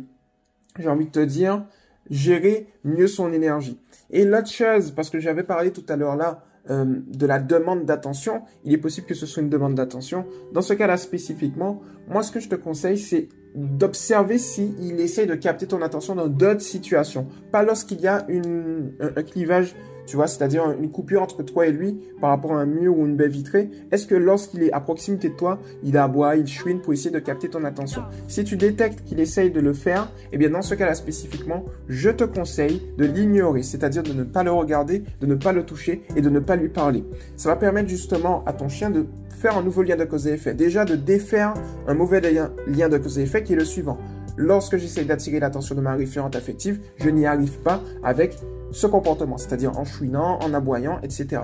j'ai 0.78 0.90
envie 0.90 1.06
de 1.06 1.12
te 1.12 1.24
dire, 1.24 1.66
gérer 2.10 2.68
mieux 2.84 3.08
son 3.08 3.32
énergie. 3.34 3.80
Et 4.10 4.26
l'autre 4.26 4.50
chose, 4.50 4.92
parce 4.92 5.10
que 5.10 5.20
j'avais 5.20 5.44
parlé 5.44 5.72
tout 5.72 5.86
à 5.90 5.96
l'heure 5.96 6.16
là 6.16 6.44
euh, 6.70 6.86
de 6.86 7.26
la 7.26 7.40
demande 7.40 7.86
d'attention, 7.86 8.42
il 8.66 8.74
est 8.74 8.78
possible 8.78 9.08
que 9.08 9.16
ce 9.16 9.26
soit 9.26 9.42
une 9.42 9.50
demande 9.50 9.76
d'attention. 9.76 10.26
Dans 10.54 10.62
ce 10.62 10.74
cas-là 10.74 10.98
spécifiquement, 10.98 11.82
moi 12.08 12.24
ce 12.24 12.32
que 12.32 12.40
je 12.40 12.50
te 12.50 12.56
conseille, 12.56 12.98
c'est 12.98 13.30
d'observer 13.56 14.38
s'il 14.38 15.00
essaye 15.00 15.28
de 15.28 15.36
capter 15.36 15.68
ton 15.68 15.82
attention 15.82 16.16
dans 16.16 16.28
d'autres 16.28 16.62
situations. 16.62 17.28
Pas 17.52 17.64
lorsqu'il 17.64 18.02
y 18.02 18.08
a 18.08 18.26
une, 18.28 18.92
un 19.00 19.24
clivage 19.24 19.76
tu 20.08 20.16
vois, 20.16 20.26
c'est-à-dire 20.28 20.72
une 20.72 20.90
coupure 20.90 21.22
entre 21.22 21.44
toi 21.44 21.68
et 21.68 21.72
lui 21.72 22.00
par 22.20 22.32
rapport 22.32 22.54
à 22.54 22.62
un 22.62 22.66
mur 22.66 22.98
ou 22.98 23.06
une 23.06 23.16
baie 23.16 23.28
vitrée, 23.28 23.70
est-ce 23.92 24.08
que 24.08 24.16
lorsqu'il 24.16 24.64
est 24.64 24.72
à 24.72 24.80
proximité 24.80 25.30
de 25.30 25.36
toi, 25.36 25.60
il 25.84 25.98
aboie, 25.98 26.38
il 26.38 26.48
chouine 26.48 26.82
pour 26.82 26.94
essayer 26.94 27.12
de 27.12 27.20
capter 27.20 27.50
ton 27.50 27.64
attention? 27.66 28.02
Si 28.28 28.44
tu 28.44 28.58
détectes 28.58 29.04
qu'il 29.04 29.20
essaye 29.20 29.52
de 29.52 29.60
le 29.60 29.74
faire, 29.74 30.12
eh 30.32 30.38
bien 30.38 30.50
dans 30.50 30.62
ce 30.62 30.74
cas-là 30.74 30.96
spécifiquement, 30.96 31.66
je 31.88 32.10
te 32.10 32.24
conseille 32.24 32.82
de 32.98 33.06
l'ignorer, 33.06 33.64
c'est-à-dire 33.64 34.02
de 34.02 34.14
ne 34.14 34.24
pas 34.24 34.44
le 34.44 34.52
regarder, 34.52 35.04
de 35.20 35.28
ne 35.28 35.36
pas 35.36 35.52
le 35.52 35.64
toucher 35.64 36.04
et 36.16 36.22
de 36.22 36.30
ne 36.30 36.40
pas 36.40 36.56
lui 36.56 36.70
parler. 36.70 37.04
Ça 37.36 37.50
va 37.50 37.58
permettre 37.58 37.90
justement 37.90 38.44
à 38.46 38.54
ton 38.54 38.70
chien 38.70 38.90
de 38.90 39.06
faire 39.30 39.58
un 39.58 39.62
nouveau 39.62 39.84
lien 39.84 39.98
de 39.98 40.06
cause 40.06 40.26
et 40.28 40.32
effet. 40.32 40.54
Déjà 40.54 40.86
de 40.86 40.96
défaire 40.96 41.54
un 41.86 41.94
mauvais 41.94 42.22
lien, 42.22 42.90
de 42.90 42.98
cause 42.98 43.20
et 43.20 43.24
effet 43.24 43.44
qui 43.44 43.54
est 43.54 43.58
le 43.58 43.66
suivant. 43.66 43.98
Lorsque 44.36 44.78
j'essaie 44.78 45.04
d'attirer 45.04 45.40
l'attention 45.40 45.76
de 45.76 45.82
ma 45.82 45.96
référente 45.96 46.36
affective, 46.36 46.80
je 46.98 47.10
n'y 47.10 47.26
arrive 47.26 47.60
pas 47.60 47.82
avec 48.04 48.38
ce 48.72 48.88
comportement, 48.88 49.38
c'est-à-dire 49.38 49.78
en 49.78 49.86
chouinant, 49.86 50.40
en 50.42 50.54
aboyant, 50.54 51.00
etc. 51.02 51.42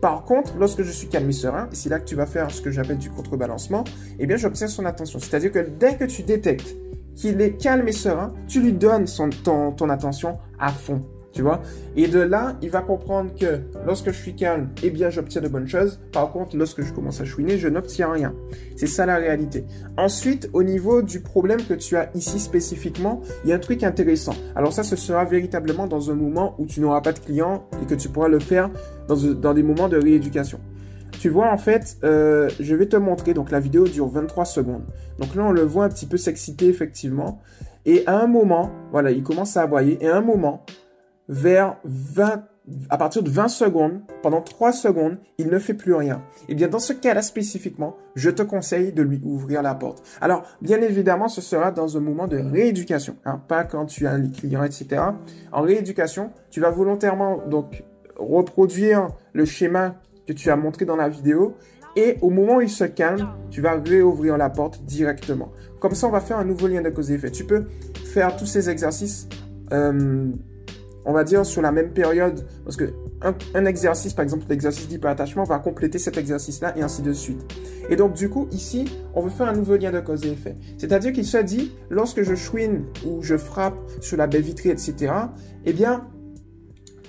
Par 0.00 0.24
contre, 0.24 0.54
lorsque 0.58 0.82
je 0.82 0.90
suis 0.90 1.08
calme 1.08 1.28
et 1.28 1.32
serein, 1.32 1.68
et 1.72 1.74
c'est 1.74 1.88
là 1.88 1.98
que 1.98 2.04
tu 2.04 2.14
vas 2.14 2.26
faire 2.26 2.50
ce 2.50 2.60
que 2.60 2.70
j'appelle 2.70 2.98
du 2.98 3.10
contrebalancement, 3.10 3.84
eh 4.18 4.26
bien, 4.26 4.36
j'obtiens 4.36 4.68
son 4.68 4.84
attention. 4.84 5.18
C'est-à-dire 5.18 5.52
que 5.52 5.66
dès 5.78 5.96
que 5.96 6.04
tu 6.04 6.22
détectes 6.22 6.76
qu'il 7.14 7.40
est 7.40 7.52
calme 7.52 7.88
et 7.88 7.92
serein, 7.92 8.32
tu 8.46 8.60
lui 8.60 8.72
donnes 8.72 9.06
ton 9.44 9.90
attention 9.90 10.38
à 10.58 10.70
fond 10.70 11.02
tu 11.36 11.42
vois? 11.42 11.60
Et 11.96 12.08
de 12.08 12.18
là, 12.18 12.56
il 12.62 12.70
va 12.70 12.80
comprendre 12.80 13.30
que 13.38 13.60
lorsque 13.84 14.06
je 14.06 14.16
suis 14.16 14.34
calme, 14.34 14.70
eh 14.82 14.88
bien, 14.88 15.10
j'obtiens 15.10 15.42
de 15.42 15.48
bonnes 15.48 15.68
choses. 15.68 16.00
Par 16.10 16.32
contre, 16.32 16.56
lorsque 16.56 16.82
je 16.82 16.94
commence 16.94 17.20
à 17.20 17.26
chouiner, 17.26 17.58
je 17.58 17.68
n'obtiens 17.68 18.10
rien. 18.10 18.34
C'est 18.74 18.86
ça 18.86 19.04
la 19.04 19.16
réalité. 19.16 19.66
Ensuite, 19.98 20.48
au 20.54 20.62
niveau 20.62 21.02
du 21.02 21.20
problème 21.20 21.60
que 21.62 21.74
tu 21.74 21.94
as 21.94 22.10
ici 22.14 22.40
spécifiquement, 22.40 23.20
il 23.44 23.50
y 23.50 23.52
a 23.52 23.56
un 23.56 23.58
truc 23.58 23.82
intéressant. 23.82 24.34
Alors 24.54 24.72
ça, 24.72 24.82
ce 24.82 24.96
sera 24.96 25.26
véritablement 25.26 25.86
dans 25.86 26.10
un 26.10 26.14
moment 26.14 26.54
où 26.58 26.64
tu 26.64 26.80
n'auras 26.80 27.02
pas 27.02 27.12
de 27.12 27.18
clients 27.18 27.68
et 27.82 27.84
que 27.84 27.94
tu 27.94 28.08
pourras 28.08 28.28
le 28.28 28.38
faire 28.38 28.70
dans, 29.06 29.52
des 29.52 29.62
moments 29.62 29.90
de 29.90 29.98
rééducation. 29.98 30.58
Tu 31.20 31.28
vois, 31.28 31.52
en 31.52 31.58
fait, 31.58 31.98
euh, 32.02 32.48
je 32.60 32.74
vais 32.74 32.86
te 32.86 32.96
montrer. 32.96 33.34
Donc, 33.34 33.50
la 33.50 33.60
vidéo 33.60 33.84
dure 33.84 34.08
23 34.08 34.46
secondes. 34.46 34.84
Donc 35.18 35.34
là, 35.34 35.44
on 35.44 35.52
le 35.52 35.62
voit 35.62 35.84
un 35.84 35.90
petit 35.90 36.06
peu 36.06 36.16
s'exciter, 36.16 36.68
effectivement. 36.68 37.42
Et 37.86 38.02
à 38.06 38.20
un 38.20 38.26
moment, 38.26 38.72
voilà, 38.90 39.12
il 39.12 39.22
commence 39.22 39.56
à 39.56 39.62
aboyer. 39.62 39.96
Et 40.00 40.08
à 40.08 40.16
un 40.16 40.20
moment, 40.20 40.66
vers 41.28 41.76
20, 41.84 42.42
à 42.90 42.98
partir 42.98 43.22
de 43.22 43.30
20 43.30 43.48
secondes, 43.48 44.00
pendant 44.22 44.40
3 44.40 44.72
secondes, 44.72 45.18
il 45.38 45.48
ne 45.48 45.58
fait 45.58 45.74
plus 45.74 45.94
rien. 45.94 46.22
Et 46.42 46.52
eh 46.52 46.54
bien, 46.54 46.68
dans 46.68 46.78
ce 46.78 46.92
cas-là 46.92 47.22
spécifiquement, 47.22 47.96
je 48.14 48.30
te 48.30 48.42
conseille 48.42 48.92
de 48.92 49.02
lui 49.02 49.20
ouvrir 49.24 49.62
la 49.62 49.74
porte. 49.74 50.02
Alors, 50.20 50.44
bien 50.62 50.80
évidemment, 50.80 51.28
ce 51.28 51.40
sera 51.40 51.70
dans 51.70 51.96
un 51.96 52.00
moment 52.00 52.26
de 52.26 52.38
rééducation, 52.38 53.16
hein, 53.24 53.40
pas 53.48 53.64
quand 53.64 53.86
tu 53.86 54.06
as 54.06 54.18
les 54.18 54.30
clients, 54.30 54.64
etc. 54.64 55.02
En 55.52 55.62
rééducation, 55.62 56.30
tu 56.50 56.60
vas 56.60 56.70
volontairement 56.70 57.42
donc 57.48 57.84
reproduire 58.16 59.08
le 59.32 59.44
schéma 59.44 59.96
que 60.26 60.32
tu 60.32 60.50
as 60.50 60.56
montré 60.56 60.84
dans 60.84 60.96
la 60.96 61.08
vidéo 61.08 61.56
et 61.96 62.18
au 62.20 62.28
moment 62.28 62.56
où 62.56 62.60
il 62.60 62.68
se 62.68 62.84
calme, 62.84 63.30
tu 63.50 63.62
vas 63.62 63.72
réouvrir 63.80 64.36
la 64.36 64.50
porte 64.50 64.82
directement. 64.82 65.50
Comme 65.80 65.94
ça, 65.94 66.06
on 66.06 66.10
va 66.10 66.20
faire 66.20 66.36
un 66.36 66.44
nouveau 66.44 66.68
lien 66.68 66.82
de 66.82 66.90
cause 66.90 67.10
et 67.10 67.14
effet. 67.14 67.30
Tu 67.30 67.44
peux 67.44 67.64
faire 68.12 68.36
tous 68.36 68.44
ces 68.44 68.68
exercices 68.68 69.28
euh, 69.72 70.30
on 71.06 71.12
va 71.12 71.24
dire, 71.24 71.46
sur 71.46 71.62
la 71.62 71.72
même 71.72 71.92
période, 71.92 72.44
parce 72.64 72.76
que 72.76 72.92
un, 73.54 73.64
exercice, 73.64 74.12
par 74.12 74.24
exemple 74.24 74.44
l'exercice 74.48 74.88
d'hyperattachement, 74.88 75.44
va 75.44 75.58
compléter 75.58 75.98
cet 75.98 76.18
exercice-là 76.18 76.76
et 76.76 76.82
ainsi 76.82 77.00
de 77.00 77.12
suite. 77.12 77.40
Et 77.88 77.96
donc 77.96 78.12
du 78.12 78.28
coup, 78.28 78.48
ici, 78.50 78.84
on 79.14 79.22
veut 79.22 79.30
faire 79.30 79.48
un 79.48 79.54
nouveau 79.54 79.76
lien 79.76 79.92
de 79.92 80.00
cause 80.00 80.26
et 80.26 80.32
effet. 80.32 80.56
C'est-à-dire 80.76 81.12
qu'il 81.12 81.24
se 81.24 81.38
dit, 81.38 81.72
lorsque 81.88 82.22
je 82.22 82.34
chouine 82.34 82.84
ou 83.06 83.22
je 83.22 83.36
frappe 83.36 83.78
sur 84.00 84.16
la 84.16 84.26
baie 84.26 84.40
vitrée, 84.40 84.70
etc., 84.70 85.12
eh 85.64 85.72
bien, 85.72 86.08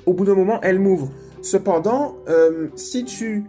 au 0.06 0.14
bout 0.14 0.26
d'un 0.26 0.36
moment, 0.36 0.60
elle 0.62 0.80
m'ouvre. 0.80 1.12
Cependant, 1.42 2.18
euh, 2.30 2.70
si 2.76 3.04
tu, 3.04 3.46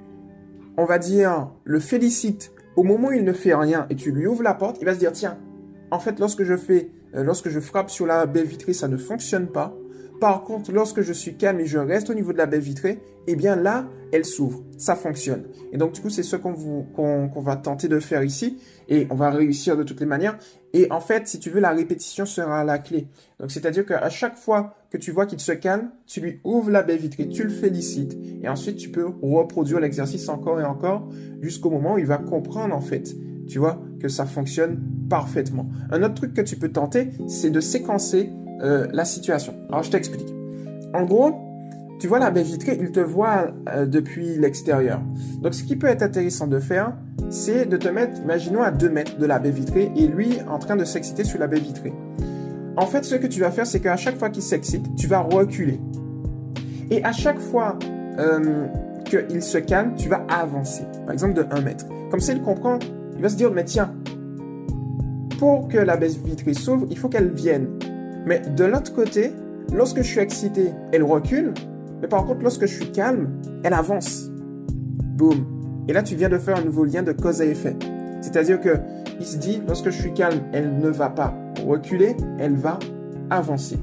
on 0.76 0.85
va 0.85 0.99
dire, 0.99 1.50
le 1.64 1.78
félicites 1.78 2.52
au 2.75 2.83
moment 2.83 3.09
où 3.09 3.12
il 3.12 3.25
ne 3.25 3.33
fait 3.33 3.55
rien 3.55 3.87
et 3.90 3.97
tu 3.97 4.12
lui 4.12 4.26
ouvres 4.26 4.43
la 4.43 4.55
porte, 4.55 4.78
il 4.81 4.85
va 4.85 4.95
se 4.95 4.99
dire, 4.99 5.12
tiens, 5.12 5.38
en 5.90 5.99
fait, 5.99 6.19
lorsque 6.19 6.45
je 6.45 6.57
fais, 6.57 6.90
euh, 7.14 7.23
lorsque 7.23 7.49
je 7.49 7.61
frappe 7.61 7.90
sur 7.90 8.07
la 8.07 8.26
baie 8.26 8.45
vitrée, 8.45 8.73
ça 8.73 8.88
ne 8.88 8.97
fonctionne 8.97 9.49
pas. 9.49 9.75
Par 10.21 10.43
contre, 10.43 10.73
lorsque 10.73 11.03
je 11.03 11.13
suis 11.13 11.37
calme 11.37 11.61
et 11.61 11.67
je 11.67 11.79
reste 11.79 12.11
au 12.11 12.15
niveau 12.15 12.33
de 12.33 12.39
la 12.39 12.47
baie 12.47 12.59
vitrée, 12.59 12.99
eh 13.29 13.37
bien 13.37 13.55
là, 13.55 13.87
elle 14.11 14.25
s'ouvre. 14.25 14.65
Ça 14.77 14.97
fonctionne. 14.97 15.45
Et 15.73 15.77
donc, 15.77 15.93
du 15.93 16.01
coup, 16.01 16.11
c'est 16.11 16.23
ce 16.23 16.35
qu'on 16.35 17.41
va 17.41 17.57
tenter 17.57 17.89
de 17.89 18.01
faire 18.01 18.25
ici. 18.25 18.59
Et 18.89 19.07
on 19.11 19.15
va 19.15 19.31
réussir 19.31 19.77
de 19.77 19.83
toutes 19.83 20.01
les 20.01 20.07
manières. 20.07 20.39
Et 20.73 20.91
en 20.91 21.01
fait, 21.01 21.29
si 21.29 21.39
tu 21.39 21.51
veux, 21.51 21.61
la 21.61 21.71
répétition 21.71 22.27
sera 22.27 22.65
la 22.65 22.79
clé. 22.79 23.07
Donc, 23.39 23.51
c'est-à-dire 23.51 23.85
qu'à 23.85 24.09
chaque 24.09 24.37
fois 24.37 24.75
que 24.91 24.97
tu 24.97 25.13
vois 25.13 25.27
qu'il 25.27 25.41
se 25.41 25.53
calme, 25.53 25.91
tu 26.07 26.21
lui 26.21 26.41
ouvres 26.43 26.71
la 26.71 26.83
baie 26.83 26.97
vitrée, 26.97 27.29
tu 27.29 27.45
le 27.45 27.51
félicites. 27.51 28.17
Et 28.43 28.49
ensuite, 28.49 28.77
tu 28.77 28.89
peux 28.89 29.07
reproduire 29.23 29.79
l'exercice 29.79 30.29
encore 30.29 30.61
et 30.61 30.65
encore 30.65 31.09
jusqu'au 31.43 31.71
moment 31.71 31.95
où 31.95 31.99
il 31.99 32.07
va 32.07 32.19
comprendre, 32.19 32.75
en 32.75 32.81
fait, 32.81 33.15
tu 33.47 33.59
vois, 33.59 33.81
que 34.01 34.09
ça 34.09 34.27
fonctionne 34.27 34.81
parfaitement. 35.09 35.69
Un 35.91 36.03
autre 36.03 36.15
truc 36.15 36.35
que 36.35 36.41
tu 36.41 36.57
peux 36.57 36.71
tenter, 36.71 37.11
c'est 37.29 37.51
de 37.51 37.61
séquencer 37.61 38.31
euh, 38.62 38.87
la 38.93 39.05
situation. 39.05 39.55
Alors, 39.69 39.83
je 39.83 39.91
t'explique. 39.91 40.27
En 40.95 41.05
gros, 41.05 41.33
tu 42.00 42.07
vois 42.07 42.19
la 42.19 42.31
baie 42.31 42.43
vitrée, 42.43 42.79
il 42.81 42.93
te 42.93 43.00
voit 43.00 43.49
euh, 43.69 43.87
depuis 43.87 44.37
l'extérieur. 44.37 45.00
Donc, 45.43 45.55
ce 45.55 45.65
qui 45.65 45.77
peut 45.77 45.88
être 45.88 46.03
intéressant 46.03 46.47
de 46.47 46.61
faire, 46.61 46.93
c'est 47.31 47.67
de 47.67 47.77
te 47.77 47.88
mettre, 47.88 48.21
imaginons, 48.23 48.62
à 48.62 48.71
2 48.71 48.88
mètres 48.88 49.19
de 49.19 49.27
la 49.27 49.38
baie 49.38 49.50
vitrée 49.50 49.91
et 49.97 50.07
lui 50.07 50.38
en 50.49 50.59
train 50.59 50.77
de 50.77 50.85
s'exciter 50.85 51.25
sur 51.25 51.38
la 51.38 51.47
baie 51.47 51.61
vitrée. 51.61 51.93
En 52.77 52.87
fait, 52.87 53.05
ce 53.05 53.17
que 53.17 53.27
tu 53.27 53.41
vas 53.41 53.50
faire, 53.50 53.67
c'est 53.67 53.81
qu'à 53.81 53.97
chaque 53.97 54.19
fois 54.19 54.31
qu'il 54.31 54.43
s'excite, 54.43 54.95
tu 54.97 55.09
vas 55.09 55.21
reculer. 55.21 55.81
Et 56.91 57.05
à 57.05 57.12
chaque 57.12 57.41
fois 57.41 57.77
euh, 58.19 58.67
qu'il 59.05 59.43
se 59.43 59.59
calme, 59.59 59.95
tu 59.97 60.09
vas 60.09 60.25
avancer. 60.29 60.85
Par 61.05 61.12
exemple, 61.12 61.35
de 61.35 61.45
1 61.50 61.61
mètre. 61.62 61.87
Comme 62.11 62.21
ça, 62.21 62.33
il 62.33 62.41
comprend. 62.41 62.79
Il 63.17 63.23
va 63.23 63.29
se 63.29 63.37
dire, 63.37 63.50
mais 63.50 63.65
tiens, 63.65 63.93
pour 65.38 65.69
que 65.69 65.79
la 65.79 65.97
baie 65.97 66.09
vitrée 66.25 66.55
s'ouvre, 66.55 66.87
il 66.91 66.97
faut 66.97 67.09
qu'elle 67.09 67.33
vienne. 67.33 67.69
Mais 68.27 68.41
de 68.41 68.65
l'autre 68.65 68.95
côté, 68.95 69.33
lorsque 69.73 69.99
je 69.99 70.09
suis 70.09 70.21
excité, 70.21 70.73
elle 70.93 71.03
recule. 71.03 71.53
Mais 72.01 72.09
par 72.09 72.25
contre, 72.25 72.43
lorsque 72.43 72.67
je 72.67 72.75
suis 72.75 72.93
calme, 72.93 73.29
elle 73.65 73.75
avance. 73.75 74.31
Boum. 75.17 75.45
Et 75.89 75.93
là, 75.93 76.03
tu 76.03 76.15
viens 76.15 76.29
de 76.29 76.39
faire 76.39 76.57
un 76.57 76.65
nouveau 76.65 76.85
lien 76.85 77.03
de 77.03 77.13
cause 77.13 77.41
à 77.41 77.45
effet. 77.45 77.77
C'est-à-dire 78.21 78.61
que 78.61 78.77
il 79.21 79.27
se 79.27 79.37
dit, 79.37 79.61
lorsque 79.67 79.91
je 79.91 80.01
suis 80.01 80.13
calme, 80.13 80.41
elle 80.53 80.79
ne 80.79 80.89
va 80.89 81.11
pas 81.11 81.35
reculer, 81.67 82.17
elle 82.39 82.55
va 82.55 82.79
avancer. 83.31 83.79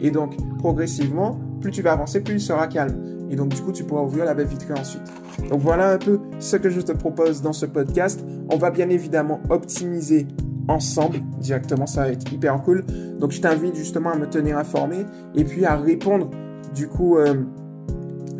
Et 0.00 0.10
donc, 0.10 0.34
progressivement, 0.58 1.38
plus 1.60 1.70
tu 1.70 1.82
vas 1.82 1.92
avancer, 1.92 2.20
plus 2.20 2.34
il 2.34 2.40
sera 2.40 2.68
calme. 2.68 3.26
Et 3.30 3.36
donc, 3.36 3.48
du 3.48 3.60
coup, 3.60 3.72
tu 3.72 3.84
pourras 3.84 4.02
ouvrir 4.02 4.24
la 4.24 4.34
baie 4.34 4.44
vitrée 4.44 4.72
ensuite. 4.72 5.02
Donc, 5.50 5.60
voilà 5.60 5.92
un 5.92 5.98
peu 5.98 6.20
ce 6.38 6.56
que 6.56 6.70
je 6.70 6.80
te 6.80 6.92
propose 6.92 7.42
dans 7.42 7.52
ce 7.52 7.66
podcast. 7.66 8.24
On 8.50 8.56
va 8.56 8.70
bien 8.70 8.88
évidemment 8.88 9.40
optimiser 9.50 10.26
ensemble 10.68 11.20
directement, 11.40 11.86
ça 11.86 12.02
va 12.02 12.12
être 12.12 12.32
hyper 12.32 12.60
cool. 12.62 12.84
Donc 13.18 13.32
je 13.32 13.40
t'invite 13.40 13.74
justement 13.74 14.10
à 14.10 14.16
me 14.16 14.26
tenir 14.26 14.58
informé 14.58 15.06
et 15.34 15.44
puis 15.44 15.64
à 15.64 15.76
répondre 15.76 16.30
du 16.74 16.88
coup 16.88 17.16
euh, 17.16 17.34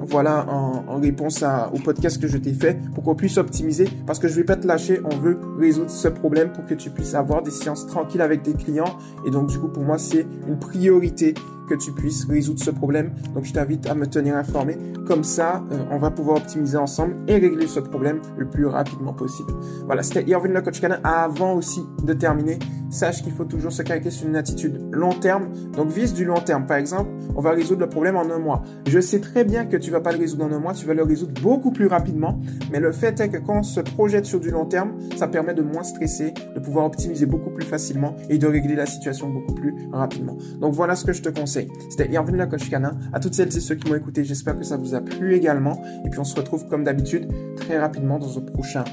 voilà 0.01 0.47
en, 0.49 0.99
réponse 1.01 1.45
au 1.73 1.79
podcast 1.79 2.21
que 2.21 2.29
je 2.29 2.39
t'ai 2.39 2.53
fait 2.53 2.79
pour 2.95 3.05
qu'on 3.05 3.15
puisse 3.15 3.37
optimiser 3.39 3.87
parce 4.07 4.19
que 4.19 4.29
je 4.29 4.35
vais 4.35 4.45
pas 4.45 4.57
te 4.57 4.67
lâcher, 4.67 5.01
on 5.05 5.17
veut 5.17 5.39
résoudre 5.59 5.91
ce 5.91 6.09
problème 6.09 6.51
pour 6.53 6.67
que 6.67 6.75
tu 6.75 6.91
puisses 6.91 7.15
avoir 7.15 7.43
des 7.43 7.51
séances 7.51 7.87
tranquilles 7.87 8.23
avec 8.23 8.43
tes 8.43 8.55
clients 8.55 8.99
et 9.27 9.31
donc 9.31 9.49
du 9.49 9.59
coup 9.59 9.69
pour 9.69 9.85
moi 9.85 9.99
c'est 9.99 10.27
une 10.47 10.59
priorité 10.59 11.35
que 11.69 11.75
tu 11.75 11.93
puisses 11.93 12.25
résoudre 12.25 12.61
ce 12.61 12.71
problème. 12.71 13.13
Donc 13.35 13.45
je 13.45 13.53
t'invite 13.53 13.87
à 13.87 13.95
me 13.95 14.07
tenir 14.07 14.37
informé. 14.37 14.77
Comme 15.07 15.25
ça, 15.25 15.65
euh, 15.73 15.85
on 15.91 15.99
va 15.99 16.11
pouvoir 16.11 16.39
optimiser 16.39 16.77
ensemble 16.77 17.17
et 17.29 17.39
régler 17.39 17.67
ce 17.67 17.81
problème 17.81 18.21
le 18.37 18.47
plus 18.47 18.67
rapidement 18.67 19.13
possible. 19.13 19.53
Voilà, 19.87 20.03
c'était 20.03 20.29
Irvin 20.29 20.49
le 20.49 20.61
coach 20.61 20.81
canin. 20.81 21.01
Avant 21.05 21.55
aussi 21.55 21.81
de 22.05 22.13
terminer, 22.13 22.59
sache 22.91 23.23
qu'il 23.23 23.33
faut 23.33 23.45
toujours 23.45 23.73
se 23.73 23.83
calquer 23.83 24.11
sur 24.11 24.29
une 24.29 24.37
attitude 24.37 24.81
long 24.93 25.13
terme. 25.13 25.49
Donc 25.77 25.89
vise 25.89 26.15
du 26.15 26.25
long 26.25 26.41
terme. 26.41 26.67
Par 26.67 26.77
exemple, 26.77 27.11
on 27.37 27.41
va 27.41 27.51
résoudre 27.51 27.81
le 27.81 27.89
problème 27.89 28.17
en 28.17 28.31
un 28.31 28.39
mois. 28.39 28.63
Je 28.87 29.01
sais 29.01 29.21
très 29.21 29.45
bien 29.45 29.67
que 29.67 29.77
tu 29.77 29.91
vas 29.91 30.01
pas 30.01 30.13
le 30.13 30.19
résoudre 30.19 30.45
en 30.45 30.53
un 30.53 30.59
mois, 30.59 30.73
tu 30.73 30.87
vas 30.87 30.95
le 30.95 31.03
résoudre 31.03 31.41
beaucoup 31.43 31.71
plus 31.71 31.87
rapidement. 31.87 32.41
Mais 32.73 32.81
le 32.81 32.93
fait 32.93 33.21
est 33.21 33.29
que 33.29 33.39
quand 33.39 33.59
on 33.59 33.63
se 33.63 33.81
projette 33.81 34.27
sur 34.27 34.41
du 34.41 34.51
long 34.51 34.67
terme, 34.67 34.93
ça 35.17 35.29
permet 35.29 35.55
de 35.55 35.63
moins 35.63 35.83
stresser, 35.83 36.33
de 36.55 36.61
pouvoir 36.61 36.87
optimiser 36.87 37.27
beaucoup 37.27 37.51
plus 37.51 37.67
facilement 37.67 38.17
et 38.29 38.39
de 38.39 38.47
régler 38.47 38.75
la 38.75 38.87
situation 38.87 39.29
beaucoup 39.29 39.55
plus 39.55 39.75
rapidement. 39.93 40.37
Donc 40.61 40.75
voilà 40.75 40.97
ce 40.97 41.05
que 41.05 41.13
je 41.13 41.23
te 41.23 41.29
conseille. 41.29 41.58
C'était 41.89 42.09
bienvenue 42.09 42.39
la 42.39 42.47
coach 42.47 42.69
canin. 42.71 42.93
À 43.13 43.21
toutes 43.21 43.35
celles 43.35 43.57
et 43.57 43.61
ceux 43.61 43.75
qui 43.75 43.89
m'ont 43.89 43.97
écouté, 43.97 44.25
j'espère 44.25 44.57
que 44.57 44.65
ça 44.65 44.77
vous 44.77 44.95
a 44.95 45.01
plu 45.01 45.35
également. 45.35 45.83
Et 46.05 46.11
puis 46.11 46.21
on 46.21 46.25
se 46.25 46.37
retrouve 46.37 46.67
comme 46.69 46.85
d'habitude 46.85 47.29
très 47.57 47.79
rapidement 47.79 48.19
dans 48.19 48.39
un 48.39 48.43
prochain 48.43 48.85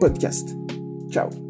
podcast. 0.00 0.56
Ciao 1.10 1.45